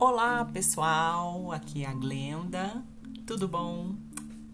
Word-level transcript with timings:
Olá 0.00 0.44
pessoal, 0.44 1.52
aqui 1.52 1.84
é 1.84 1.86
a 1.86 1.94
Glenda, 1.94 2.84
tudo 3.24 3.46
bom? 3.46 3.94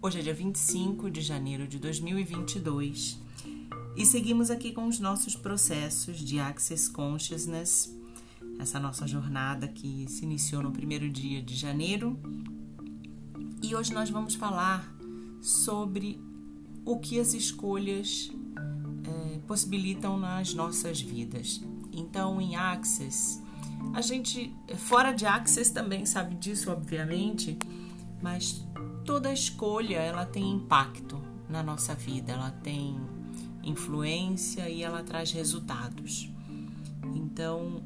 Hoje 0.02 0.18
é 0.18 0.22
dia 0.22 0.34
25 0.34 1.10
de 1.10 1.22
janeiro 1.22 1.66
de 1.66 1.78
2022 1.78 3.18
e 3.96 4.04
seguimos 4.04 4.50
aqui 4.50 4.72
com 4.72 4.86
os 4.86 5.00
nossos 5.00 5.34
processos 5.34 6.18
de 6.18 6.38
Access 6.38 6.90
Consciousness, 6.90 7.96
essa 8.58 8.78
nossa 8.78 9.06
jornada 9.06 9.68
que 9.68 10.04
se 10.06 10.24
iniciou 10.24 10.62
no 10.62 10.70
primeiro 10.70 11.08
dia 11.08 11.40
de 11.40 11.54
janeiro. 11.54 12.18
E 13.62 13.74
hoje 13.74 13.94
nós 13.94 14.10
vamos 14.10 14.34
falar 14.34 14.86
sobre 15.40 16.20
o 16.84 16.98
que 16.98 17.18
as 17.18 17.32
escolhas 17.32 18.30
é, 19.04 19.38
possibilitam 19.46 20.18
nas 20.18 20.52
nossas 20.52 21.00
vidas. 21.00 21.62
Então, 21.90 22.40
em 22.40 22.56
Access, 22.56 23.43
a 23.94 24.00
gente, 24.00 24.54
fora 24.76 25.12
de 25.12 25.24
Access 25.24 25.72
também 25.72 26.04
sabe 26.04 26.34
disso, 26.34 26.70
obviamente, 26.70 27.56
mas 28.20 28.66
toda 29.04 29.32
escolha 29.32 29.98
ela 29.98 30.26
tem 30.26 30.50
impacto 30.50 31.22
na 31.48 31.62
nossa 31.62 31.94
vida, 31.94 32.32
ela 32.32 32.50
tem 32.50 33.00
influência 33.62 34.68
e 34.68 34.82
ela 34.82 35.02
traz 35.02 35.30
resultados. 35.30 36.30
Então, 37.14 37.82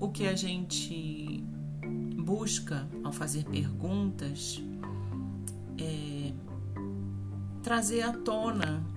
o 0.00 0.08
que 0.08 0.26
a 0.26 0.34
gente 0.34 1.44
busca 2.24 2.88
ao 3.02 3.12
fazer 3.12 3.44
perguntas 3.44 4.62
é 5.78 6.32
trazer 7.62 8.02
à 8.02 8.12
tona 8.12 8.93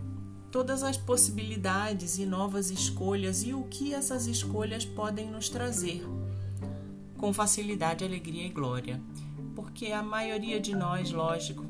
todas 0.57 0.81
as 0.81 0.97
possibilidades 0.97 2.17
e 2.17 2.25
novas 2.25 2.71
escolhas 2.71 3.43
e 3.43 3.53
o 3.53 3.61
que 3.65 3.93
essas 3.93 4.25
escolhas 4.25 4.83
podem 4.83 5.29
nos 5.29 5.49
trazer 5.49 6.03
com 7.15 7.31
facilidade, 7.31 8.03
alegria 8.03 8.43
e 8.43 8.49
glória. 8.49 8.99
Porque 9.55 9.91
a 9.91 10.01
maioria 10.01 10.59
de 10.59 10.75
nós, 10.75 11.11
lógico, 11.11 11.63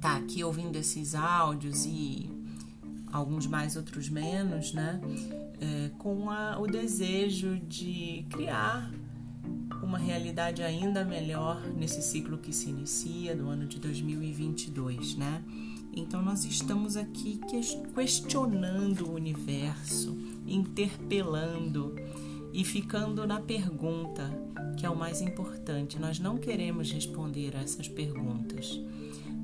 tá 0.00 0.16
aqui 0.16 0.44
ouvindo 0.44 0.76
esses 0.76 1.16
áudios 1.16 1.86
e 1.86 2.30
alguns 3.12 3.48
mais, 3.48 3.74
outros 3.74 4.08
menos, 4.08 4.72
né? 4.72 5.00
É, 5.60 5.90
com 5.98 6.30
a, 6.30 6.56
o 6.56 6.68
desejo 6.68 7.58
de 7.58 8.24
criar 8.30 8.92
uma 9.82 9.98
realidade 9.98 10.62
ainda 10.62 11.04
melhor 11.04 11.60
nesse 11.76 12.00
ciclo 12.00 12.38
que 12.38 12.52
se 12.52 12.70
inicia 12.70 13.34
do 13.34 13.48
ano 13.48 13.66
de 13.66 13.80
2022, 13.80 15.16
né? 15.16 15.42
Então 15.92 16.22
nós 16.22 16.44
estamos 16.44 16.96
aqui 16.96 17.40
questionando 17.94 19.08
o 19.08 19.14
universo, 19.14 20.16
interpelando 20.46 21.94
e 22.52 22.64
ficando 22.64 23.26
na 23.26 23.40
pergunta, 23.40 24.30
que 24.76 24.86
é 24.86 24.90
o 24.90 24.96
mais 24.96 25.20
importante. 25.20 25.98
Nós 25.98 26.18
não 26.18 26.38
queremos 26.38 26.90
responder 26.90 27.56
a 27.56 27.60
essas 27.60 27.88
perguntas. 27.88 28.80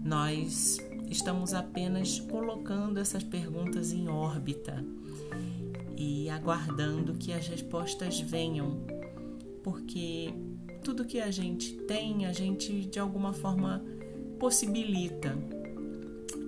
Nós 0.05 0.78
estamos 1.11 1.55
apenas 1.55 2.20
colocando 2.20 2.98
essas 2.98 3.23
perguntas 3.23 3.92
em 3.92 4.08
órbita 4.08 4.84
e 5.97 6.29
aguardando 6.29 7.14
que 7.14 7.33
as 7.33 7.47
respostas 7.47 8.20
venham, 8.20 8.81
porque 9.62 10.34
tudo 10.83 11.05
que 11.05 11.20
a 11.20 11.31
gente 11.31 11.75
tem, 11.86 12.27
a 12.27 12.33
gente 12.33 12.84
de 12.86 12.98
alguma 12.98 13.33
forma 13.33 13.84
possibilita. 14.39 15.39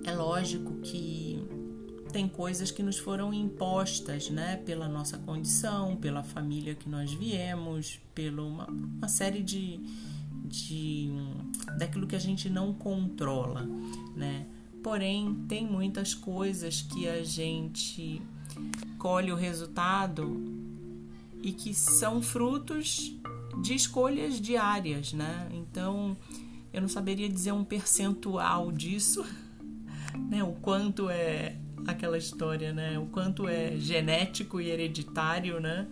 É 0.07 0.15
lógico 0.15 0.73
que 0.75 1.45
tem 2.13 2.29
coisas 2.29 2.71
que 2.71 2.81
nos 2.81 2.97
foram 2.97 3.33
impostas, 3.33 4.29
né, 4.29 4.55
pela 4.55 4.87
nossa 4.87 5.17
condição, 5.17 5.97
pela 5.97 6.23
família 6.23 6.73
que 6.73 6.87
nós 6.87 7.11
viemos, 7.11 7.99
pela 8.15 8.41
uma, 8.41 8.67
uma 8.67 9.09
série 9.09 9.43
de, 9.43 9.81
de 10.45 11.11
daquilo 11.77 12.07
que 12.07 12.15
a 12.15 12.19
gente 12.19 12.49
não 12.49 12.73
controla, 12.73 13.67
né? 14.15 14.47
Porém, 14.81 15.43
tem 15.49 15.67
muitas 15.67 16.13
coisas 16.13 16.81
que 16.81 17.05
a 17.09 17.21
gente 17.21 18.21
colhe 18.97 19.29
o 19.29 19.35
resultado 19.35 20.41
e 21.43 21.51
que 21.51 21.73
são 21.73 22.21
frutos 22.21 23.13
de 23.61 23.75
escolhas 23.75 24.39
diárias, 24.39 25.11
né? 25.11 25.49
Então, 25.51 26.15
eu 26.71 26.79
não 26.79 26.87
saberia 26.87 27.27
dizer 27.27 27.51
um 27.51 27.65
percentual 27.65 28.71
disso, 28.71 29.25
né? 30.29 30.43
O 30.43 30.53
quanto 30.53 31.09
é 31.09 31.55
aquela 31.85 32.17
história, 32.17 32.73
né? 32.73 32.97
O 32.99 33.05
quanto 33.05 33.47
é 33.47 33.77
genético 33.77 34.59
e 34.59 34.69
hereditário, 34.69 35.59
né? 35.59 35.87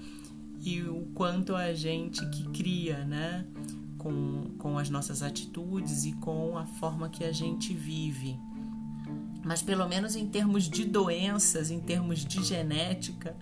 E 0.62 0.82
o 0.82 1.08
quanto 1.14 1.56
a 1.56 1.74
gente 1.74 2.26
que 2.30 2.44
cria, 2.50 3.06
né? 3.06 3.46
Com, 3.98 4.52
com 4.60 4.78
as 4.78 4.90
nossas 4.90 5.24
atitudes 5.24 6.06
e 6.06 6.14
com 6.14 6.58
a 6.58 6.66
forma 6.66 7.10
que 7.10 7.24
a 7.24 7.32
gente 7.32 7.74
vive. 7.74 8.38
Mas 9.44 9.62
pelo 9.62 9.88
menos 9.88 10.16
em 10.16 10.28
termos 10.28 10.70
de 10.70 10.86
doenças, 10.86 11.70
em 11.70 11.80
termos 11.80 12.26
de 12.26 12.44
genética, 12.44 13.36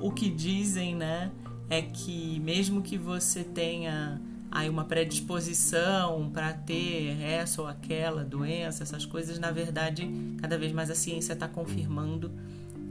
o 0.00 0.10
que 0.10 0.30
dizem, 0.30 0.94
né? 0.94 1.30
É 1.68 1.80
que 1.82 2.40
mesmo 2.40 2.82
que 2.82 2.98
você 2.98 3.44
tenha 3.44 4.20
aí 4.52 4.68
uma 4.68 4.84
predisposição 4.84 6.30
para 6.30 6.52
ter 6.52 7.18
essa 7.22 7.62
ou 7.62 7.66
aquela 7.66 8.22
doença, 8.22 8.82
essas 8.82 9.06
coisas, 9.06 9.38
na 9.38 9.50
verdade, 9.50 10.06
cada 10.38 10.58
vez 10.58 10.72
mais 10.72 10.90
a 10.90 10.94
ciência 10.94 11.32
está 11.32 11.48
confirmando 11.48 12.30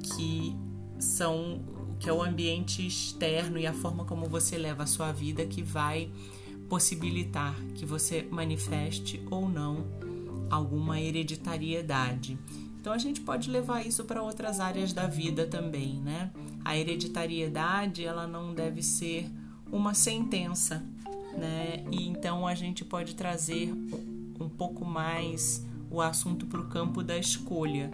que 0.02 0.56
são 1.00 1.62
que 2.00 2.10
é 2.10 2.14
o 2.14 2.24
ambiente 2.24 2.86
externo 2.86 3.60
e 3.60 3.68
a 3.68 3.74
forma 3.74 4.04
como 4.06 4.26
você 4.26 4.58
leva 4.58 4.82
a 4.84 4.88
sua 4.88 5.12
vida 5.12 5.46
que 5.46 5.62
vai 5.62 6.12
possibilitar 6.68 7.56
que 7.76 7.86
você 7.86 8.28
manifeste 8.32 9.24
ou 9.30 9.48
não 9.48 9.86
alguma 10.50 11.00
hereditariedade. 11.00 12.40
Então 12.80 12.92
a 12.92 12.98
gente 12.98 13.22
pode 13.22 13.52
levar 13.52 13.86
isso 13.86 14.04
para 14.06 14.24
outras 14.24 14.60
áreas 14.60 14.92
da 14.94 15.06
vida 15.06 15.46
também, 15.46 16.02
né? 16.02 16.32
A 16.66 16.76
hereditariedade, 16.76 18.04
ela 18.04 18.26
não 18.26 18.56
deve 18.56 18.82
ser 18.82 19.30
uma 19.72 19.94
sentença, 19.94 20.84
né? 21.38 21.84
E 21.92 22.08
então 22.08 22.48
a 22.48 22.56
gente 22.56 22.84
pode 22.86 23.16
trazer 23.16 23.72
um 24.40 24.50
pouco 24.50 24.86
mais 24.86 25.66
o 25.90 26.02
assunto 26.02 26.46
para 26.46 26.60
o 26.60 26.68
campo 26.68 27.04
da 27.04 27.18
escolha, 27.18 27.92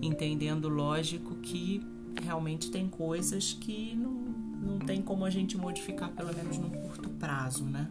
entendendo, 0.00 0.68
lógico, 0.68 1.34
que 1.36 1.82
realmente 2.22 2.70
tem 2.70 2.88
coisas 2.88 3.52
que 3.52 3.94
não, 3.94 4.10
não 4.10 4.78
tem 4.78 5.02
como 5.02 5.24
a 5.24 5.30
gente 5.30 5.56
modificar, 5.56 6.10
pelo 6.10 6.34
menos 6.34 6.58
no 6.58 6.70
curto 6.70 7.08
prazo, 7.10 7.64
né? 7.64 7.88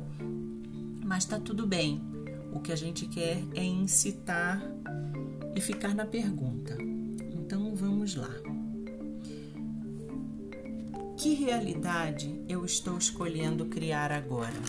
Mas 1.05 1.25
tá 1.25 1.39
tudo 1.39 1.65
bem. 1.65 2.01
O 2.51 2.59
que 2.59 2.71
a 2.71 2.75
gente 2.75 3.05
quer 3.05 3.43
é 3.53 3.63
incitar 3.63 4.61
e 5.55 5.61
ficar 5.61 5.93
na 5.93 6.05
pergunta. 6.05 6.77
Então 7.33 7.75
vamos 7.75 8.15
lá. 8.15 8.56
Que 11.27 11.33
realidade 11.33 12.41
eu 12.47 12.63
estou 12.63 12.97
escolhendo 12.97 13.65
criar 13.65 14.13
agora? 14.13 14.61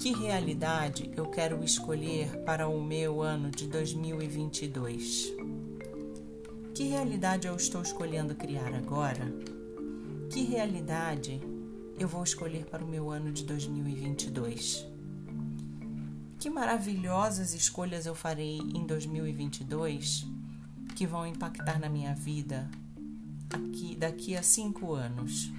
Que 0.00 0.12
realidade 0.12 1.12
eu 1.16 1.26
quero 1.26 1.62
escolher 1.62 2.42
para 2.44 2.66
o 2.66 2.82
meu 2.82 3.22
ano 3.22 3.48
de 3.48 3.68
2022? 3.68 5.32
Que 6.74 6.82
realidade 6.82 7.46
eu 7.46 7.54
estou 7.54 7.80
escolhendo 7.80 8.34
criar 8.34 8.74
agora? 8.74 9.32
Que 10.32 10.42
realidade 10.42 11.40
eu 11.96 12.08
vou 12.08 12.24
escolher 12.24 12.64
para 12.64 12.84
o 12.84 12.88
meu 12.88 13.08
ano 13.08 13.30
de 13.30 13.44
2022? 13.44 14.84
Que 16.40 16.50
maravilhosas 16.50 17.54
escolhas 17.54 18.04
eu 18.04 18.16
farei 18.16 18.58
em 18.58 18.84
2022 18.84 20.26
que 20.96 21.06
vão 21.06 21.24
impactar 21.24 21.78
na 21.78 21.88
minha 21.88 22.16
vida 22.16 22.68
aqui, 23.50 23.96
daqui 23.96 24.36
a 24.36 24.42
cinco 24.42 24.94
anos. 24.94 25.50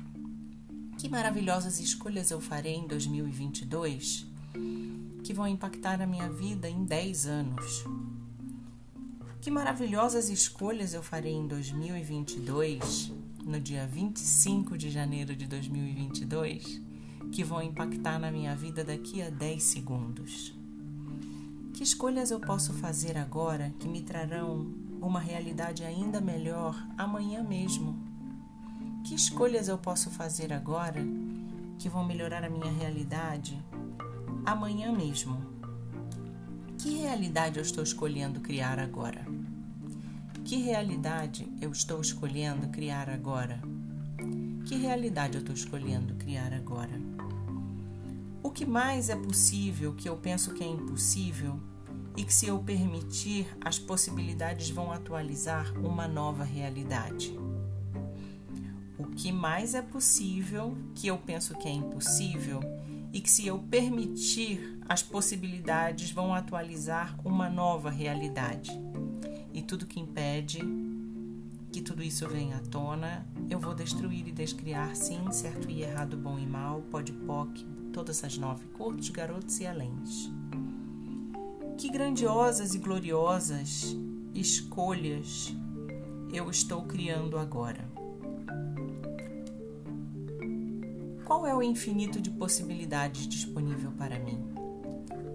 Que 0.97 1.07
maravilhosas 1.07 1.79
escolhas 1.79 2.31
eu 2.31 2.41
farei 2.41 2.75
em 2.75 2.87
2022 2.87 4.29
que 5.29 5.33
vão 5.33 5.47
impactar 5.47 6.01
a 6.01 6.07
minha 6.07 6.27
vida 6.27 6.67
em 6.67 6.83
10 6.83 7.27
anos. 7.27 7.85
Que 9.39 9.51
maravilhosas 9.51 10.27
escolhas 10.27 10.93
eu 10.93 11.03
farei 11.03 11.33
em 11.33 11.47
2022, 11.47 13.13
no 13.45 13.59
dia 13.59 13.85
25 13.85 14.75
de 14.75 14.89
janeiro 14.89 15.35
de 15.35 15.45
2022, 15.45 16.81
que 17.31 17.43
vão 17.43 17.61
impactar 17.61 18.17
na 18.17 18.31
minha 18.31 18.55
vida 18.55 18.83
daqui 18.83 19.21
a 19.21 19.29
10 19.29 19.61
segundos. 19.61 20.57
Que 21.73 21.83
escolhas 21.83 22.31
eu 22.31 22.39
posso 22.39 22.73
fazer 22.73 23.15
agora 23.15 23.71
que 23.77 23.87
me 23.87 24.01
trarão 24.01 24.73
uma 25.01 25.19
realidade 25.19 25.83
ainda 25.83 26.19
melhor 26.19 26.75
amanhã 26.97 27.43
mesmo? 27.43 27.97
Que 29.03 29.15
escolhas 29.15 29.67
eu 29.67 29.77
posso 29.77 30.09
fazer 30.09 30.51
agora 30.51 31.01
que 31.77 31.87
vão 31.87 32.05
melhorar 32.05 32.43
a 32.43 32.49
minha 32.49 32.71
realidade 32.71 33.57
amanhã 34.45 34.91
mesmo? 34.91 35.39
Que 36.77 36.97
realidade 36.99 37.57
eu 37.57 37.63
estou 37.63 37.83
escolhendo 37.83 38.39
criar 38.41 38.79
agora? 38.79 39.25
Que 40.43 40.57
realidade 40.57 41.47
eu 41.61 41.71
estou 41.71 42.01
escolhendo 42.01 42.67
criar 42.69 43.09
agora? 43.09 43.61
Que 44.65 44.75
realidade 44.75 45.35
eu 45.35 45.41
estou 45.41 45.55
escolhendo 45.55 46.15
criar 46.15 46.53
agora? 46.53 46.99
O 48.41 48.51
que 48.51 48.65
mais 48.65 49.09
é 49.09 49.15
possível 49.15 49.93
que 49.93 50.07
eu 50.07 50.17
penso 50.17 50.53
que 50.53 50.63
é 50.63 50.67
impossível 50.67 51.59
e 52.15 52.23
que, 52.23 52.33
se 52.33 52.47
eu 52.47 52.59
permitir, 52.59 53.47
as 53.61 53.79
possibilidades 53.79 54.69
vão 54.69 54.91
atualizar 54.91 55.73
uma 55.79 56.07
nova 56.07 56.43
realidade? 56.43 57.37
O 58.97 59.05
que 59.05 59.31
mais 59.31 59.73
é 59.73 59.81
possível 59.81 60.77
que 60.93 61.07
eu 61.07 61.17
penso 61.17 61.55
que 61.55 61.67
é 61.67 61.71
impossível 61.71 62.59
e 63.13 63.21
que, 63.21 63.29
se 63.29 63.47
eu 63.47 63.59
permitir, 63.59 64.79
as 64.87 65.01
possibilidades 65.01 66.11
vão 66.11 66.33
atualizar 66.33 67.17
uma 67.23 67.49
nova 67.49 67.89
realidade? 67.89 68.71
E 69.53 69.61
tudo 69.61 69.85
que 69.85 69.99
impede 69.99 70.59
que 71.71 71.81
tudo 71.81 72.01
isso 72.01 72.27
venha 72.27 72.57
à 72.57 72.59
tona, 72.59 73.25
eu 73.49 73.59
vou 73.59 73.75
destruir 73.75 74.27
e 74.27 74.31
descriar, 74.31 74.95
sim, 74.95 75.19
certo 75.31 75.69
e 75.69 75.83
errado, 75.83 76.17
bom 76.17 76.39
e 76.39 76.45
mal, 76.45 76.81
pode 76.89 77.13
poc, 77.13 77.49
todas 77.93 78.23
as 78.23 78.37
nove, 78.37 78.65
curtos, 78.69 79.09
garotos 79.09 79.59
e 79.59 79.65
aléns. 79.65 80.31
Que 81.79 81.89
grandiosas 81.89 82.75
e 82.75 82.77
gloriosas 82.77 83.95
escolhas 84.35 85.55
eu 86.29 86.49
estou 86.49 86.81
criando 86.81 87.37
agora. 87.37 87.89
Qual 91.23 91.47
é 91.47 91.55
o 91.55 91.63
infinito 91.63 92.19
de 92.19 92.31
possibilidades 92.31 93.25
disponível 93.25 93.93
para 93.93 94.19
mim? 94.19 94.43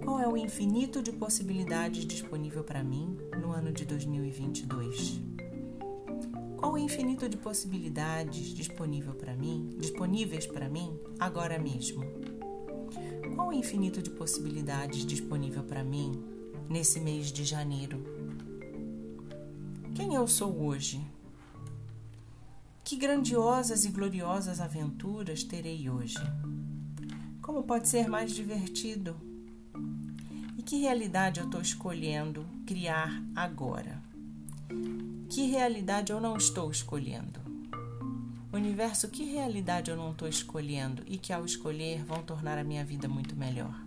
Qual 0.05 0.20
é 0.20 0.29
o 0.29 0.37
infinito 0.37 1.02
de 1.02 1.12
possibilidades 1.12 2.05
disponível 2.05 2.62
para 2.62 2.85
mim 2.85 3.17
no 3.40 3.50
ano 3.50 3.73
de 3.73 3.87
2022? 3.87 5.23
Qual 6.58 6.75
o 6.75 6.79
infinito 6.79 7.26
de 7.26 7.38
possibilidades 7.38 8.49
disponível 8.49 9.14
para 9.14 9.35
mim, 9.35 9.75
disponíveis 9.79 10.47
para 10.47 10.69
mim 10.69 10.94
agora 11.19 11.58
mesmo? 11.58 12.05
Qual 13.35 13.49
o 13.49 13.52
infinito 13.55 14.02
de 14.02 14.11
possibilidades 14.11 15.06
disponível 15.06 15.64
para 15.64 15.82
mim 15.82 16.33
nesse 16.69 17.00
mês 17.00 17.32
de 17.32 17.44
janeiro? 17.44 18.02
Quem 19.94 20.14
eu 20.14 20.26
sou 20.26 20.64
hoje? 20.64 21.00
Que 22.82 22.96
grandiosas 22.96 23.84
e 23.84 23.90
gloriosas 23.90 24.61
aventuras 24.61 25.43
terei 25.43 25.88
hoje? 25.88 26.19
Como 27.40 27.62
pode 27.62 27.88
ser 27.88 28.08
mais 28.08 28.32
divertido? 28.32 29.16
E 30.58 30.62
que 30.62 30.81
realidade 30.81 31.40
eu 31.40 31.46
estou 31.46 31.61
escolhendo 31.61 32.46
criar 32.66 33.22
agora? 33.34 34.02
Que 35.28 35.46
realidade 35.46 36.12
eu 36.12 36.20
não 36.20 36.37
estou 36.37 36.70
escolhendo? 36.70 37.40
Universo, 38.52 39.08
que 39.08 39.25
realidade 39.25 39.90
eu 39.90 39.96
não 39.96 40.12
estou 40.12 40.28
escolhendo 40.28 41.02
e 41.06 41.19
que 41.19 41.32
ao 41.32 41.44
escolher 41.44 42.05
vão 42.05 42.22
tornar 42.22 42.56
a 42.56 42.64
minha 42.64 42.84
vida 42.84 43.08
muito 43.08 43.34
melhor? 43.34 43.83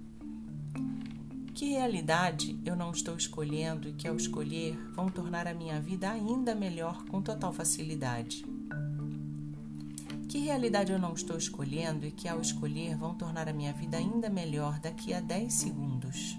Que 1.58 1.70
realidade 1.70 2.56
eu 2.64 2.76
não 2.76 2.92
estou 2.92 3.18
escolhendo 3.18 3.90
e 3.90 3.94
que 3.94 4.08
ao 4.08 4.16
escolher 4.16 4.78
vão 4.94 5.10
tornar 5.10 5.48
a 5.48 5.56
minha 5.56 5.82
vida 5.82 6.08
ainda 6.08 6.54
melhor 6.54 7.04
com 7.06 7.20
total 7.20 7.52
facilidade? 7.52 8.46
Que 10.30 10.38
realidade 10.38 10.92
eu 10.92 11.00
não 11.00 11.16
estou 11.16 11.36
escolhendo 11.36 12.06
e 12.06 12.12
que 12.12 12.28
ao 12.28 12.40
escolher 12.40 12.96
vão 12.96 13.16
tornar 13.16 13.50
a 13.50 13.54
minha 13.54 13.74
vida 13.74 13.98
ainda 13.98 14.30
melhor 14.30 14.78
daqui 14.80 15.16
a 15.16 15.20
10 15.20 15.52
segundos? 15.52 16.38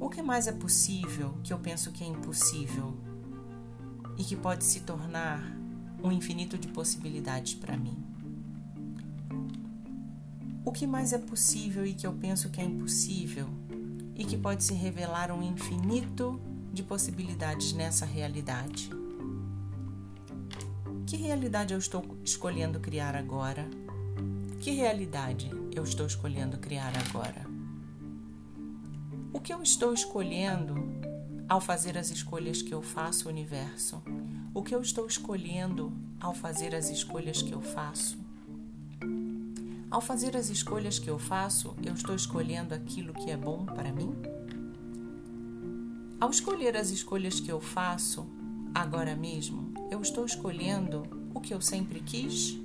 O 0.00 0.08
que 0.08 0.20
mais 0.20 0.48
é 0.48 0.52
possível 0.52 1.38
que 1.44 1.52
eu 1.52 1.58
penso 1.60 1.92
que 1.92 2.02
é 2.02 2.08
impossível 2.08 2.98
e 4.18 4.24
que 4.24 4.34
pode 4.34 4.64
se 4.64 4.80
tornar 4.80 5.56
um 6.02 6.10
infinito 6.10 6.58
de 6.58 6.66
possibilidades 6.66 7.54
para 7.54 7.76
mim. 7.76 7.96
O 10.64 10.72
que 10.72 10.88
mais 10.88 11.12
é 11.12 11.18
possível 11.18 11.86
e 11.86 11.94
que 11.94 12.04
eu 12.04 12.12
penso 12.12 12.50
que 12.50 12.60
é 12.60 12.64
impossível 12.64 13.59
e 14.14 14.24
que 14.24 14.36
pode 14.36 14.64
se 14.64 14.74
revelar 14.74 15.30
um 15.30 15.42
infinito 15.42 16.40
de 16.72 16.82
possibilidades 16.82 17.72
nessa 17.72 18.04
realidade? 18.04 18.90
Que 21.06 21.16
realidade 21.16 21.72
eu 21.72 21.78
estou 21.78 22.04
escolhendo 22.22 22.78
criar 22.78 23.16
agora? 23.16 23.68
Que 24.60 24.70
realidade 24.72 25.50
eu 25.74 25.82
estou 25.82 26.06
escolhendo 26.06 26.58
criar 26.58 26.92
agora? 27.08 27.44
O 29.32 29.40
que 29.40 29.52
eu 29.52 29.62
estou 29.62 29.94
escolhendo 29.94 30.74
ao 31.48 31.60
fazer 31.60 31.96
as 31.96 32.10
escolhas 32.10 32.60
que 32.62 32.74
eu 32.74 32.82
faço, 32.82 33.28
universo? 33.28 34.02
O 34.52 34.62
que 34.62 34.74
eu 34.74 34.82
estou 34.82 35.06
escolhendo 35.06 35.92
ao 36.20 36.34
fazer 36.34 36.74
as 36.74 36.90
escolhas 36.90 37.40
que 37.40 37.52
eu 37.52 37.62
faço? 37.62 38.19
Ao 39.90 40.00
fazer 40.00 40.36
as 40.36 40.50
escolhas 40.50 41.00
que 41.00 41.10
eu 41.10 41.18
faço, 41.18 41.74
eu 41.82 41.92
estou 41.92 42.14
escolhendo 42.14 42.72
aquilo 42.72 43.12
que 43.12 43.28
é 43.28 43.36
bom 43.36 43.66
para 43.66 43.92
mim? 43.92 44.14
Ao 46.20 46.30
escolher 46.30 46.76
as 46.76 46.90
escolhas 46.90 47.40
que 47.40 47.50
eu 47.50 47.60
faço, 47.60 48.24
agora 48.72 49.16
mesmo, 49.16 49.74
eu 49.90 50.00
estou 50.00 50.24
escolhendo 50.24 51.02
o 51.34 51.40
que 51.40 51.52
eu 51.52 51.60
sempre 51.60 51.98
quis? 51.98 52.56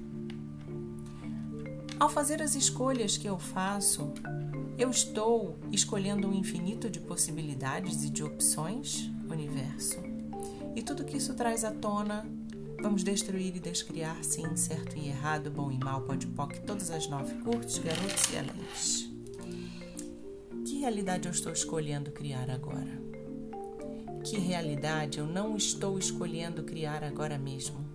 Ao 1.99 2.09
fazer 2.09 2.43
as 2.43 2.53
escolhas 2.53 3.17
que 3.17 3.27
eu 3.27 3.39
faço, 3.39 4.13
eu 4.77 4.91
estou 4.91 5.57
escolhendo 5.71 6.27
um 6.27 6.33
infinito 6.33 6.91
de 6.91 6.99
possibilidades 6.99 8.03
e 8.03 8.09
de 8.11 8.23
opções, 8.23 9.09
universo. 9.27 9.97
E 10.75 10.83
tudo 10.83 11.03
que 11.03 11.17
isso 11.17 11.33
traz 11.33 11.63
à 11.63 11.71
tona, 11.71 12.23
vamos 12.81 13.03
destruir 13.03 13.55
e 13.55 13.59
descriar, 13.59 14.23
sim, 14.23 14.55
certo 14.55 14.97
e 14.97 15.09
errado, 15.09 15.51
bom 15.51 15.71
e 15.71 15.77
mal, 15.77 16.01
pode 16.01 16.27
poc, 16.27 16.57
todas 16.59 16.91
as 16.91 17.07
nove 17.07 17.33
curtos, 17.35 17.77
garotos 17.77 18.23
e 18.31 18.37
aléns. 18.37 19.15
Que 20.65 20.79
realidade 20.79 21.27
eu 21.27 21.31
estou 21.31 21.51
escolhendo 21.51 22.11
criar 22.11 22.49
agora? 22.49 22.91
Que 24.23 24.37
realidade 24.37 25.19
eu 25.19 25.27
não 25.27 25.55
estou 25.55 25.99
escolhendo 25.99 26.63
criar 26.63 27.03
agora 27.03 27.37
mesmo? 27.37 27.85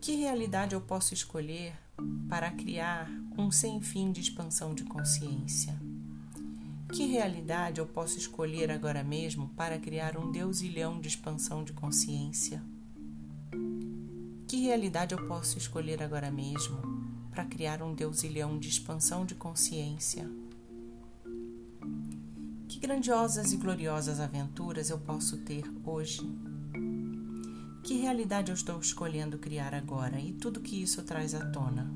Que 0.00 0.14
realidade 0.14 0.74
eu 0.74 0.80
posso 0.80 1.14
escolher 1.14 1.74
para 2.28 2.50
criar 2.50 3.10
um 3.36 3.50
sem 3.50 3.80
fim 3.80 4.12
de 4.12 4.20
expansão 4.20 4.74
de 4.74 4.84
consciência? 4.84 5.85
Que 6.92 7.04
realidade 7.04 7.80
eu 7.80 7.86
posso 7.86 8.16
escolher 8.16 8.70
agora 8.70 9.02
mesmo 9.02 9.48
para 9.50 9.78
criar 9.78 10.16
um 10.16 10.30
deusilhão 10.30 11.00
de 11.00 11.08
expansão 11.08 11.64
de 11.64 11.72
consciência? 11.72 12.62
Que 14.46 14.58
realidade 14.58 15.12
eu 15.12 15.26
posso 15.26 15.58
escolher 15.58 16.02
agora 16.02 16.30
mesmo 16.30 16.78
para 17.30 17.44
criar 17.44 17.82
um 17.82 17.94
deusilhão 17.94 18.58
de 18.58 18.68
expansão 18.68 19.26
de 19.26 19.34
consciência? 19.34 20.30
Que 22.68 22.78
grandiosas 22.78 23.52
e 23.52 23.56
gloriosas 23.56 24.20
aventuras 24.20 24.88
eu 24.88 24.98
posso 24.98 25.38
ter 25.38 25.64
hoje? 25.84 26.22
Que 27.82 27.94
realidade 27.94 28.50
eu 28.50 28.54
estou 28.54 28.78
escolhendo 28.78 29.38
criar 29.38 29.74
agora 29.74 30.20
e 30.20 30.32
tudo 30.32 30.60
que 30.60 30.80
isso 30.80 31.02
traz 31.02 31.34
à 31.34 31.44
tona? 31.50 31.92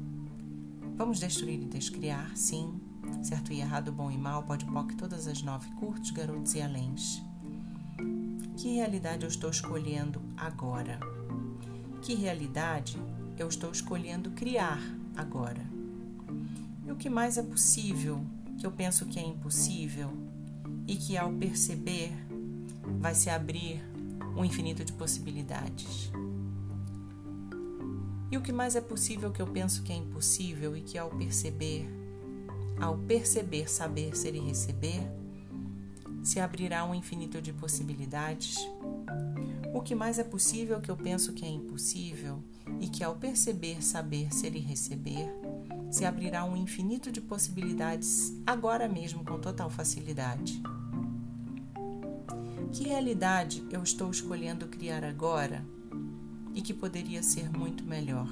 Vamos 0.97 1.21
destruir 1.21 1.63
e 1.63 1.67
descriar, 1.67 2.37
sim. 2.37 2.90
Certo 3.23 3.53
e 3.53 3.61
errado, 3.61 3.93
bom 3.93 4.11
e 4.11 4.19
mal, 4.19 4.43
pode 4.43 4.65
poc, 4.67 4.95
todas 4.95 5.27
as 5.27 5.43
nove, 5.43 5.69
curtos, 5.73 6.11
garotos 6.11 6.55
e 6.55 6.63
aléns. 6.63 7.23
Que 8.57 8.75
realidade 8.75 9.25
eu 9.25 9.29
estou 9.29 9.51
escolhendo 9.51 10.21
agora? 10.37 10.99
Que 12.03 12.15
realidade 12.15 12.99
eu 13.39 13.49
estou 13.49 13.71
escolhendo 13.71 14.31
criar 14.33 14.81
agora? 15.17 15.65
E 16.87 16.93
o 16.93 16.97
que 16.97 17.09
mais 17.09 17.39
é 17.39 17.43
possível, 17.43 18.25
que 18.59 18.67
eu 18.67 18.73
penso 18.73 19.07
que 19.07 19.19
é 19.19 19.23
impossível, 19.23 20.11
e 20.87 20.97
que 20.97 21.17
ao 21.17 21.33
perceber 21.33 22.13
vai 22.99 23.15
se 23.15 23.31
abrir 23.31 23.81
um 24.37 24.45
infinito 24.45 24.85
de 24.85 24.93
possibilidades. 24.93 26.11
E 28.31 28.37
o 28.37 28.41
que 28.41 28.53
mais 28.53 28.77
é 28.77 28.81
possível 28.81 29.31
que 29.31 29.43
eu 29.43 29.47
penso 29.47 29.83
que 29.83 29.93
é 29.93 29.97
impossível 29.97 30.77
e 30.77 30.81
que 30.81 30.97
ao 30.97 31.11
perceber, 31.11 31.89
ao 32.81 32.97
perceber, 32.97 33.71
saber, 33.71 34.17
ser 34.17 34.35
e 34.35 34.41
receber, 34.41 35.01
se 36.23 36.41
abrirá 36.41 36.85
um 36.85 36.95
infinito 36.95 37.41
de 37.41 37.53
possibilidades. 37.53 38.57
O 39.75 39.81
que 39.83 39.95
mais 39.95 40.19
é 40.19 40.25
possível 40.25 40.81
que 40.81 40.91
eu 40.91 40.97
penso 40.97 41.33
que 41.33 41.45
é 41.45 41.49
impossível 41.49 42.43
e 42.81 42.89
que 42.89 43.05
ao 43.05 43.15
perceber, 43.15 43.83
saber, 43.83 44.33
ser 44.33 44.55
e 44.55 44.59
receber, 44.59 45.29
se 45.91 46.05
abrirá 46.05 46.45
um 46.45 46.57
infinito 46.57 47.11
de 47.11 47.21
possibilidades 47.21 48.33
agora 48.47 48.89
mesmo 48.89 49.25
com 49.25 49.39
total 49.39 49.69
facilidade. 49.69 50.63
Que 52.73 52.85
realidade 52.85 53.67
eu 53.71 53.83
estou 53.83 54.11
escolhendo 54.11 54.69
criar 54.69 55.05
agora 55.05 55.65
e 56.55 56.63
que 56.63 56.73
poderia 56.73 57.23
ser 57.23 57.51
muito 57.51 57.85
melhor? 57.85 58.29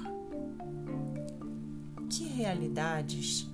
Que 2.09 2.23
realidades 2.25 3.47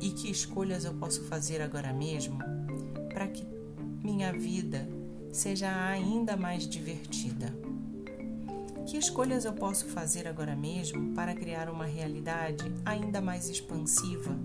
e 0.00 0.10
que 0.10 0.30
escolhas 0.30 0.84
eu 0.84 0.94
posso 0.94 1.22
fazer 1.24 1.60
agora 1.60 1.92
mesmo 1.92 2.38
para 3.12 3.28
que 3.28 3.46
minha 4.02 4.32
vida 4.32 4.88
seja 5.30 5.70
ainda 5.88 6.36
mais 6.36 6.66
divertida? 6.66 7.54
Que 8.86 8.96
escolhas 8.96 9.44
eu 9.44 9.52
posso 9.52 9.86
fazer 9.86 10.26
agora 10.26 10.56
mesmo 10.56 11.14
para 11.14 11.34
criar 11.34 11.68
uma 11.68 11.84
realidade 11.84 12.72
ainda 12.84 13.20
mais 13.20 13.48
expansiva? 13.48 14.36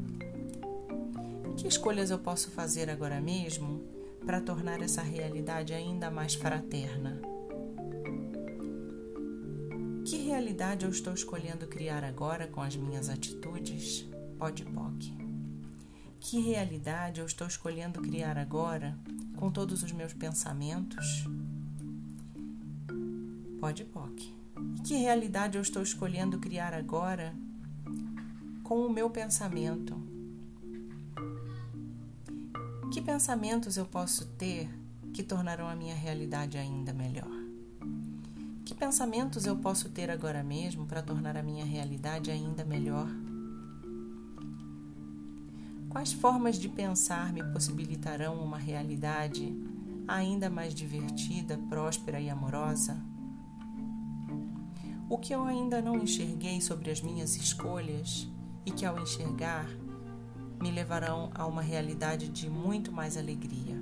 Que 1.57 1.67
escolhas 1.67 2.11
eu 2.11 2.19
posso 2.19 2.51
fazer 2.51 2.89
agora 2.89 3.19
mesmo 3.21 3.81
para 4.25 4.41
tornar 4.41 4.81
essa 4.81 5.01
realidade 5.01 5.73
ainda 5.73 6.11
mais 6.11 6.35
fraterna? 6.35 7.19
Que 10.05 10.17
realidade 10.17 10.85
eu 10.85 10.91
estou 10.91 11.13
escolhendo 11.13 11.65
criar 11.65 12.03
agora 12.03 12.45
com 12.45 12.61
as 12.61 12.75
minhas 12.75 13.09
atitudes? 13.09 14.07
Pode 14.37 14.63
POC. 14.65 15.24
Que 16.27 16.39
realidade 16.39 17.19
eu 17.21 17.25
estou 17.27 17.45
escolhendo 17.45 18.01
criar 18.01 18.35
agora 18.35 18.97
com 19.35 19.51
todos 19.51 19.83
os 19.83 19.91
meus 19.91 20.11
pensamentos? 20.11 21.23
Pode 23.59 23.85
POC. 23.85 24.33
Que 24.83 24.95
realidade 24.95 25.55
eu 25.55 25.61
estou 25.61 25.83
escolhendo 25.83 26.39
criar 26.39 26.73
agora 26.73 27.31
com 28.63 28.87
o 28.87 28.91
meu 28.91 29.07
pensamento? 29.07 29.95
Que 32.91 32.99
pensamentos 33.03 33.77
eu 33.77 33.85
posso 33.85 34.25
ter 34.25 34.67
que 35.13 35.21
tornarão 35.21 35.67
a 35.67 35.75
minha 35.75 35.93
realidade 35.93 36.57
ainda 36.57 36.91
melhor? 36.91 37.29
Que 38.65 38.73
pensamentos 38.73 39.45
eu 39.45 39.57
posso 39.57 39.89
ter 39.89 40.09
agora 40.09 40.43
mesmo 40.43 40.87
para 40.87 41.03
tornar 41.03 41.37
a 41.37 41.43
minha 41.43 41.65
realidade 41.65 42.31
ainda 42.31 42.65
melhor? 42.65 43.07
Quais 45.95 46.11
formas 46.11 46.59
de 46.59 46.67
pensar 46.67 47.31
me 47.31 47.41
possibilitarão 47.41 48.43
uma 48.43 48.57
realidade 48.57 49.55
ainda 50.05 50.49
mais 50.49 50.75
divertida, 50.75 51.57
próspera 51.69 52.19
e 52.19 52.29
amorosa? 52.29 53.01
O 55.09 55.17
que 55.17 55.33
eu 55.33 55.41
ainda 55.43 55.81
não 55.81 55.95
enxerguei 55.95 56.59
sobre 56.59 56.91
as 56.91 56.99
minhas 56.99 57.37
escolhas 57.37 58.27
e 58.65 58.71
que, 58.71 58.85
ao 58.85 58.99
enxergar, 58.99 59.69
me 60.61 60.69
levarão 60.69 61.31
a 61.33 61.45
uma 61.45 61.61
realidade 61.61 62.27
de 62.27 62.49
muito 62.49 62.91
mais 62.91 63.15
alegria. 63.15 63.81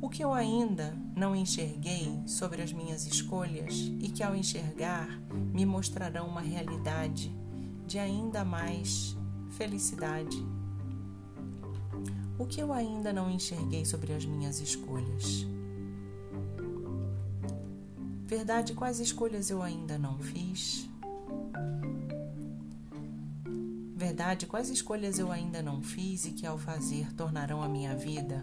O 0.00 0.08
que 0.08 0.22
eu 0.22 0.32
ainda 0.32 0.96
não 1.16 1.34
enxerguei 1.34 2.22
sobre 2.24 2.62
as 2.62 2.72
minhas 2.72 3.04
escolhas 3.04 3.74
e 3.98 4.08
que, 4.10 4.22
ao 4.22 4.36
enxergar, 4.36 5.08
me 5.52 5.66
mostrarão 5.66 6.28
uma 6.28 6.40
realidade 6.40 7.34
de 7.84 7.98
ainda 7.98 8.44
mais 8.44 9.16
felicidade. 9.56 10.44
O 12.38 12.46
que 12.46 12.60
eu 12.60 12.72
ainda 12.72 13.12
não 13.12 13.30
enxerguei 13.30 13.84
sobre 13.84 14.12
as 14.12 14.24
minhas 14.24 14.60
escolhas 14.60 15.46
Verdade, 18.26 18.74
quais 18.74 18.98
escolhas 18.98 19.50
eu 19.50 19.62
ainda 19.62 19.96
não 19.96 20.18
fiz? 20.18 20.90
Verdade, 23.94 24.46
quais 24.46 24.68
escolhas 24.68 25.20
eu 25.20 25.30
ainda 25.30 25.62
não 25.62 25.80
fiz 25.80 26.24
e 26.24 26.32
que 26.32 26.44
ao 26.44 26.58
fazer 26.58 27.12
tornarão 27.14 27.62
a 27.62 27.68
minha 27.68 27.94
vida 27.94 28.42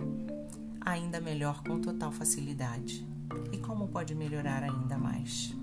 ainda 0.79 1.19
melhor 1.19 1.61
com 1.63 1.81
total 1.81 2.13
facilidade? 2.13 3.05
E 3.51 3.57
como 3.57 3.89
pode 3.89 4.15
melhorar 4.15 4.63
ainda 4.63 4.97
mais? 4.97 5.53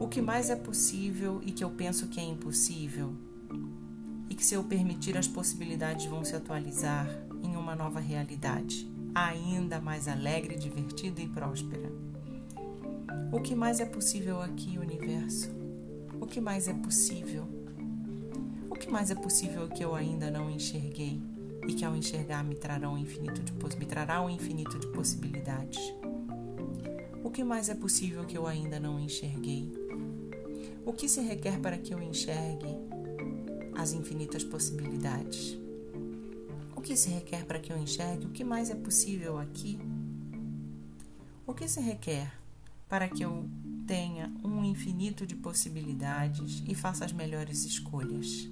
O 0.00 0.08
que 0.08 0.20
mais 0.20 0.50
é 0.50 0.56
possível 0.56 1.40
e 1.46 1.52
que 1.52 1.62
eu 1.62 1.70
penso 1.70 2.08
que 2.08 2.18
é 2.18 2.24
impossível? 2.24 3.14
Que 4.38 4.46
se 4.46 4.54
eu 4.54 4.62
permitir 4.62 5.18
as 5.18 5.26
possibilidades 5.26 6.06
vão 6.06 6.24
se 6.24 6.36
atualizar 6.36 7.08
em 7.42 7.56
uma 7.56 7.74
nova 7.74 7.98
realidade, 7.98 8.88
ainda 9.12 9.80
mais 9.80 10.06
alegre, 10.06 10.56
divertida 10.56 11.20
e 11.20 11.26
próspera. 11.26 11.90
O 13.32 13.40
que 13.40 13.56
mais 13.56 13.80
é 13.80 13.84
possível 13.84 14.40
aqui, 14.40 14.78
universo? 14.78 15.50
O 16.20 16.24
que 16.24 16.40
mais 16.40 16.68
é 16.68 16.72
possível? 16.72 17.48
O 18.70 18.76
que 18.76 18.88
mais 18.88 19.10
é 19.10 19.16
possível 19.16 19.68
que 19.68 19.84
eu 19.84 19.92
ainda 19.96 20.30
não 20.30 20.48
enxerguei 20.48 21.20
e 21.66 21.74
que 21.74 21.84
ao 21.84 21.96
enxergar 21.96 22.44
me 22.44 22.54
trará 22.54 22.88
um 22.88 22.96
infinito 22.96 23.42
de, 23.42 23.52
me 23.76 23.86
trará 23.86 24.22
um 24.22 24.30
infinito 24.30 24.78
de 24.78 24.86
possibilidades? 24.86 25.80
O 27.24 27.30
que 27.30 27.42
mais 27.42 27.68
é 27.68 27.74
possível 27.74 28.24
que 28.24 28.38
eu 28.38 28.46
ainda 28.46 28.78
não 28.78 29.00
enxerguei? 29.00 29.72
O 30.86 30.92
que 30.92 31.08
se 31.08 31.20
requer 31.20 31.58
para 31.58 31.76
que 31.76 31.92
eu 31.92 32.00
enxergue 32.00 32.97
as 33.78 33.92
infinitas 33.92 34.42
possibilidades? 34.42 35.56
O 36.74 36.80
que 36.80 36.96
se 36.96 37.08
requer 37.08 37.46
para 37.46 37.60
que 37.60 37.72
eu 37.72 37.78
enxergue 37.78 38.26
o 38.26 38.30
que 38.30 38.42
mais 38.42 38.70
é 38.70 38.74
possível 38.74 39.38
aqui? 39.38 39.78
O 41.46 41.54
que 41.54 41.68
se 41.68 41.80
requer 41.80 42.32
para 42.88 43.08
que 43.08 43.22
eu 43.22 43.48
tenha 43.86 44.32
um 44.44 44.64
infinito 44.64 45.24
de 45.24 45.36
possibilidades 45.36 46.62
e 46.66 46.74
faça 46.74 47.04
as 47.04 47.12
melhores 47.12 47.64
escolhas 47.64 48.48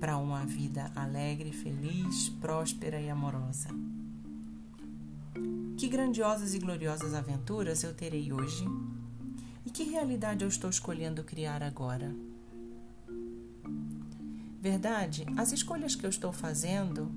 para 0.00 0.16
uma 0.16 0.46
vida 0.46 0.90
alegre, 0.96 1.52
feliz, 1.52 2.30
próspera 2.40 3.00
e 3.00 3.10
amorosa. 3.10 3.68
Que 5.76 5.88
grandiosas 5.88 6.54
e 6.54 6.58
gloriosas 6.58 7.12
aventuras 7.12 7.82
eu 7.82 7.92
terei 7.92 8.32
hoje? 8.32 8.64
E 9.66 9.70
que 9.70 9.82
realidade 9.82 10.42
eu 10.42 10.48
estou 10.48 10.70
escolhendo 10.70 11.22
criar 11.22 11.62
agora? 11.62 12.14
Verdade, 14.60 15.24
as 15.36 15.52
escolhas 15.52 15.94
que 15.94 16.04
eu 16.04 16.10
estou 16.10 16.32
fazendo 16.32 17.08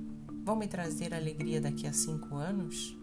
vão 0.45 0.55
me 0.55 0.67
trazer 0.67 1.11
alegria 1.11 1.59
daqui 1.59 1.87
a 1.87 1.93
cinco 1.93 2.35
anos? 2.35 2.95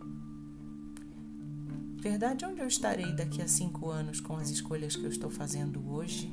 Verdade, 2.00 2.44
onde 2.44 2.60
eu 2.60 2.68
estarei 2.68 3.12
daqui 3.12 3.42
a 3.42 3.48
cinco 3.48 3.90
anos 3.90 4.20
com 4.20 4.36
as 4.36 4.48
escolhas 4.48 4.94
que 4.94 5.02
eu 5.02 5.10
estou 5.10 5.28
fazendo 5.28 5.90
hoje? 5.90 6.32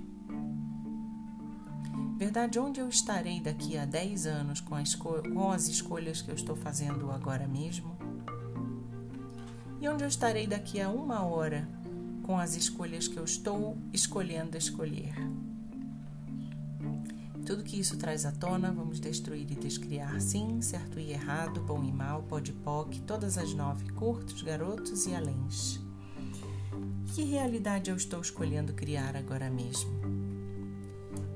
Verdade, 2.15 2.59
onde 2.59 2.79
eu 2.79 2.87
estarei 2.87 3.41
daqui 3.41 3.75
a 3.75 3.85
dez 3.85 4.27
anos 4.27 4.61
com, 4.61 4.75
com 5.33 5.51
as 5.51 5.67
escolhas 5.67 6.21
que 6.21 6.29
eu 6.29 6.35
estou 6.35 6.55
fazendo 6.55 7.09
agora 7.09 7.47
mesmo? 7.47 7.97
E 9.81 9.89
onde 9.89 10.03
eu 10.03 10.07
estarei 10.07 10.45
daqui 10.45 10.79
a 10.79 10.89
uma 10.89 11.23
hora 11.23 11.67
com 12.21 12.37
as 12.37 12.55
escolhas 12.55 13.07
que 13.07 13.17
eu 13.17 13.23
estou 13.23 13.75
escolhendo 13.91 14.55
escolher? 14.55 15.15
Tudo 17.45 17.63
que 17.63 17.79
isso 17.79 17.95
traz 17.95 18.25
à 18.25 18.31
tona, 18.31 18.71
vamos 18.71 18.99
destruir 18.99 19.51
e 19.51 19.55
descriar, 19.55 20.19
sim, 20.19 20.61
certo 20.63 20.99
e 20.99 21.11
errado, 21.11 21.61
bom 21.61 21.83
e 21.83 21.91
mal, 21.91 22.23
pode 22.23 22.51
poc, 22.51 22.99
todas 23.01 23.37
as 23.37 23.53
nove, 23.53 23.87
curtos, 23.91 24.41
garotos 24.41 25.05
e 25.05 25.13
aléns. 25.13 25.79
Que 27.13 27.23
realidade 27.23 27.91
eu 27.91 27.95
estou 27.95 28.19
escolhendo 28.19 28.73
criar 28.73 29.15
agora 29.15 29.47
mesmo? 29.49 29.91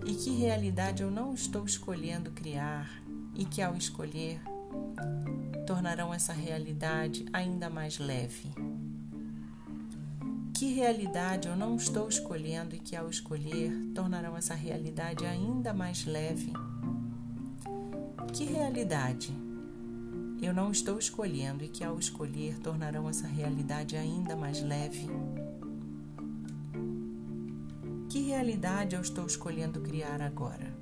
E 0.04 0.16
que 0.16 0.32
realidade 0.32 1.04
eu 1.04 1.12
não 1.12 1.36
estou 1.36 1.64
escolhendo 1.64 2.32
criar 2.32 2.90
e 3.36 3.46
que, 3.46 3.62
ao 3.62 3.76
escolher, 3.76 4.42
tornarão 5.68 6.12
essa 6.12 6.34
realidade 6.34 7.26
ainda 7.32 7.70
mais 7.70 8.00
leve? 8.00 8.52
Que 10.60 10.74
realidade 10.74 11.48
eu 11.48 11.56
não 11.56 11.78
estou 11.78 12.10
escolhendo 12.10 12.76
e 12.76 12.80
que, 12.80 12.94
ao 12.94 13.10
escolher, 13.10 13.72
tornarão 13.96 14.36
essa 14.36 14.54
realidade 14.54 15.26
ainda 15.26 15.74
mais 15.74 16.06
leve? 16.06 16.52
Que 18.34 18.44
realidade 18.44 19.34
eu 20.42 20.54
não 20.54 20.70
estou 20.70 21.00
escolhendo 21.00 21.64
e 21.64 21.70
que, 21.70 21.82
ao 21.82 21.98
escolher, 21.98 22.60
tornarão 22.60 23.08
essa 23.08 23.26
realidade 23.26 23.96
ainda 23.96 24.36
mais 24.36 24.62
leve? 24.62 25.08
Que 28.10 28.24
realidade 28.24 28.98
eu 28.98 29.02
estou 29.02 29.26
escolhendo 29.26 29.80
criar 29.80 30.22
agora? 30.22 30.74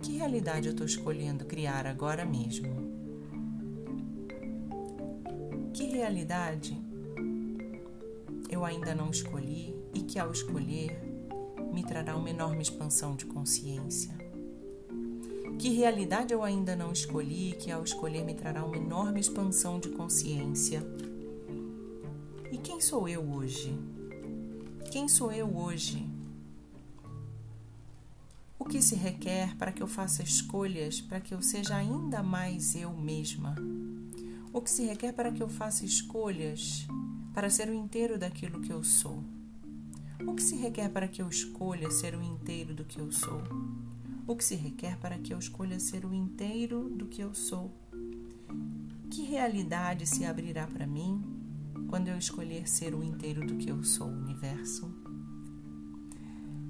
Que 0.00 0.18
realidade 0.18 0.68
eu 0.68 0.72
estou 0.72 0.86
escolhendo 0.86 1.44
criar 1.46 1.84
agora 1.84 2.24
mesmo? 2.24 2.92
Que 5.74 5.86
realidade 5.86 6.91
eu 8.54 8.66
ainda 8.66 8.94
não 8.94 9.10
escolhi 9.10 9.74
e 9.94 10.00
que, 10.00 10.18
ao 10.18 10.30
escolher, 10.30 11.00
me 11.72 11.82
trará 11.82 12.14
uma 12.14 12.28
enorme 12.28 12.60
expansão 12.60 13.16
de 13.16 13.24
consciência. 13.24 14.14
Que 15.58 15.70
realidade 15.70 16.34
eu 16.34 16.42
ainda 16.42 16.76
não 16.76 16.92
escolhi 16.92 17.50
e 17.50 17.54
que, 17.54 17.70
ao 17.70 17.82
escolher, 17.82 18.22
me 18.24 18.34
trará 18.34 18.62
uma 18.64 18.76
enorme 18.76 19.20
expansão 19.20 19.80
de 19.80 19.88
consciência. 19.88 20.82
E 22.50 22.58
quem 22.58 22.78
sou 22.78 23.08
eu 23.08 23.22
hoje? 23.22 23.74
Quem 24.90 25.08
sou 25.08 25.32
eu 25.32 25.56
hoje? 25.56 26.06
O 28.58 28.66
que 28.66 28.82
se 28.82 28.94
requer 28.94 29.56
para 29.56 29.72
que 29.72 29.82
eu 29.82 29.88
faça 29.88 30.22
escolhas 30.22 31.00
para 31.00 31.20
que 31.20 31.32
eu 31.32 31.40
seja 31.40 31.76
ainda 31.76 32.22
mais 32.22 32.74
eu 32.74 32.92
mesma? 32.92 33.54
O 34.52 34.60
que 34.60 34.70
se 34.70 34.84
requer 34.84 35.12
para 35.14 35.32
que 35.32 35.42
eu 35.42 35.48
faça 35.48 35.86
escolhas 35.86 36.86
para 37.32 37.48
ser 37.48 37.68
o 37.68 37.74
inteiro 37.74 38.18
daquilo 38.18 38.60
que 38.60 38.72
eu 38.72 38.84
sou? 38.84 39.22
O 40.26 40.34
que 40.34 40.42
se 40.42 40.54
requer 40.54 40.90
para 40.90 41.08
que 41.08 41.22
eu 41.22 41.28
escolha 41.28 41.90
ser 41.90 42.14
o 42.14 42.22
inteiro 42.22 42.74
do 42.74 42.84
que 42.84 43.00
eu 43.00 43.10
sou? 43.10 43.42
O 44.26 44.36
que 44.36 44.44
se 44.44 44.54
requer 44.54 44.98
para 44.98 45.18
que 45.18 45.32
eu 45.32 45.38
escolha 45.38 45.80
ser 45.80 46.04
o 46.04 46.14
inteiro 46.14 46.90
do 46.90 47.06
que 47.06 47.22
eu 47.22 47.34
sou? 47.34 47.72
Que 49.10 49.22
realidade 49.22 50.06
se 50.06 50.24
abrirá 50.24 50.66
para 50.66 50.86
mim 50.86 51.22
quando 51.88 52.08
eu 52.08 52.16
escolher 52.16 52.68
ser 52.68 52.94
o 52.94 53.02
inteiro 53.02 53.46
do 53.46 53.56
que 53.56 53.70
eu 53.70 53.82
sou, 53.82 54.08
universo? 54.08 54.94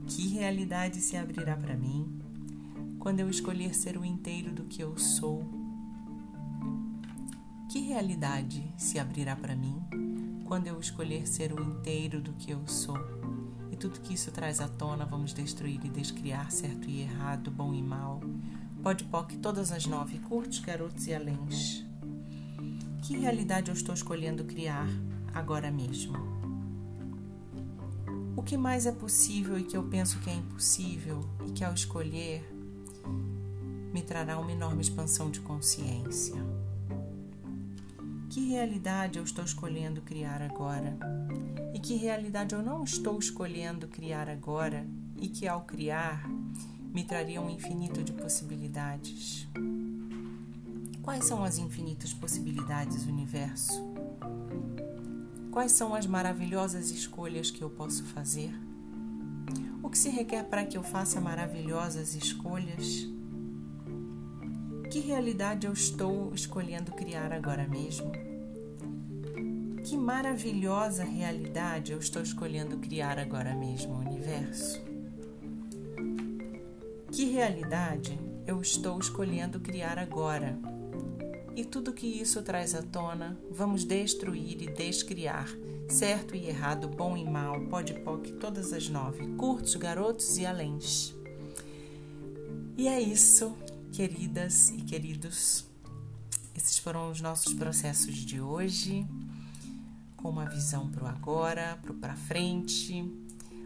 Que 0.06 0.28
realidade 0.28 1.00
se 1.00 1.16
abrirá 1.16 1.56
para 1.56 1.76
mim 1.76 2.20
quando 2.98 3.20
eu 3.20 3.28
escolher 3.28 3.74
ser 3.74 3.96
o 3.98 4.04
inteiro 4.04 4.52
do 4.52 4.64
que 4.64 4.82
eu 4.82 4.96
sou? 4.96 5.44
Que 7.68 7.80
realidade 7.80 8.72
se 8.76 8.98
abrirá 8.98 9.36
para 9.36 9.56
mim 9.56 9.80
quando 10.52 10.66
eu 10.66 10.78
escolher 10.78 11.26
ser 11.26 11.50
o 11.50 11.62
inteiro 11.62 12.20
do 12.20 12.34
que 12.34 12.50
eu 12.50 12.68
sou? 12.68 12.98
E 13.70 13.76
tudo 13.76 14.00
que 14.00 14.12
isso 14.12 14.30
traz 14.30 14.60
à 14.60 14.68
tona, 14.68 15.06
vamos 15.06 15.32
destruir 15.32 15.82
e 15.82 15.88
descriar 15.88 16.52
certo 16.52 16.90
e 16.90 17.00
errado, 17.00 17.50
bom 17.50 17.72
e 17.72 17.82
mal. 17.82 18.20
Pode 18.82 19.04
poc 19.04 19.34
todas 19.38 19.72
as 19.72 19.86
nove, 19.86 20.18
curtos, 20.18 20.58
garotos 20.58 21.06
e 21.06 21.14
aléns. 21.14 21.86
Que 23.00 23.16
realidade 23.16 23.70
eu 23.70 23.74
estou 23.74 23.94
escolhendo 23.94 24.44
criar 24.44 24.86
agora 25.32 25.70
mesmo? 25.70 26.18
O 28.36 28.42
que 28.42 28.58
mais 28.58 28.84
é 28.84 28.92
possível 28.92 29.58
e 29.58 29.64
que 29.64 29.74
eu 29.78 29.84
penso 29.84 30.18
que 30.18 30.28
é 30.28 30.34
impossível 30.34 31.26
e 31.46 31.52
que 31.52 31.64
ao 31.64 31.72
escolher 31.72 32.46
me 33.90 34.02
trará 34.02 34.38
uma 34.38 34.52
enorme 34.52 34.82
expansão 34.82 35.30
de 35.30 35.40
consciência? 35.40 36.36
Que 38.32 38.40
realidade 38.46 39.18
eu 39.18 39.24
estou 39.24 39.44
escolhendo 39.44 40.00
criar 40.00 40.40
agora? 40.40 40.96
E 41.74 41.78
que 41.78 41.96
realidade 41.96 42.54
eu 42.54 42.62
não 42.62 42.82
estou 42.82 43.18
escolhendo 43.18 43.86
criar 43.86 44.26
agora 44.26 44.86
e 45.20 45.28
que 45.28 45.46
ao 45.46 45.64
criar 45.64 46.26
me 46.94 47.04
traria 47.04 47.42
um 47.42 47.50
infinito 47.50 48.02
de 48.02 48.10
possibilidades? 48.10 49.46
Quais 51.02 51.26
são 51.26 51.44
as 51.44 51.58
infinitas 51.58 52.14
possibilidades, 52.14 53.04
universo? 53.04 53.84
Quais 55.50 55.72
são 55.72 55.94
as 55.94 56.06
maravilhosas 56.06 56.90
escolhas 56.90 57.50
que 57.50 57.60
eu 57.60 57.68
posso 57.68 58.02
fazer? 58.02 58.50
O 59.82 59.90
que 59.90 59.98
se 59.98 60.08
requer 60.08 60.44
para 60.44 60.64
que 60.64 60.78
eu 60.78 60.82
faça 60.82 61.20
maravilhosas 61.20 62.14
escolhas? 62.14 63.06
Que 64.92 65.00
realidade 65.00 65.66
eu 65.66 65.72
estou 65.72 66.34
escolhendo 66.34 66.92
criar 66.92 67.32
agora 67.32 67.66
mesmo? 67.66 68.12
Que 69.82 69.96
maravilhosa 69.96 71.02
realidade 71.02 71.92
eu 71.92 71.98
estou 71.98 72.20
escolhendo 72.20 72.76
criar 72.76 73.18
agora 73.18 73.54
mesmo, 73.54 73.94
universo? 73.94 74.82
Que 77.10 77.24
realidade 77.24 78.20
eu 78.46 78.60
estou 78.60 78.98
escolhendo 78.98 79.60
criar 79.60 79.98
agora? 79.98 80.58
E 81.56 81.64
tudo 81.64 81.94
que 81.94 82.06
isso 82.06 82.42
traz 82.42 82.74
à 82.74 82.82
tona, 82.82 83.40
vamos 83.50 83.86
destruir 83.86 84.60
e 84.60 84.70
descriar, 84.74 85.48
certo 85.88 86.36
e 86.36 86.46
errado, 86.46 86.86
bom 86.86 87.16
e 87.16 87.24
mal, 87.24 87.58
pode 87.62 87.98
poc, 88.00 88.30
todas 88.32 88.74
as 88.74 88.90
nove, 88.90 89.26
curtos, 89.38 89.74
garotos 89.74 90.36
e 90.36 90.44
aléns. 90.44 91.14
E 92.76 92.88
é 92.88 93.00
isso 93.00 93.56
queridas 93.92 94.70
e 94.70 94.78
queridos. 94.78 95.66
Esses 96.56 96.78
foram 96.78 97.10
os 97.10 97.20
nossos 97.20 97.52
processos 97.52 98.16
de 98.16 98.40
hoje, 98.40 99.06
com 100.16 100.30
uma 100.30 100.46
visão 100.46 100.90
para 100.90 101.04
o 101.04 101.06
agora, 101.06 101.78
para 101.82 101.92
o 101.92 101.94
para 101.94 102.16
frente, 102.16 103.04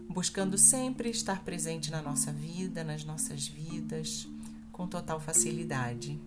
buscando 0.09 0.57
sempre 0.57 1.09
estar 1.09 1.43
presente 1.43 1.89
na 1.89 2.01
nossa 2.01 2.31
vida, 2.31 2.83
nas 2.83 3.05
nossas 3.05 3.47
vidas, 3.47 4.27
com 4.71 4.85
total 4.85 5.19
facilidade. 5.19 6.19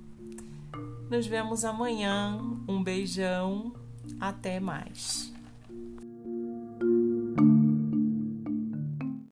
Nos 1.11 1.27
vemos 1.27 1.65
amanhã. 1.65 2.39
Um 2.67 2.83
beijão. 2.83 3.75
Até 4.19 4.59
mais. 4.61 5.31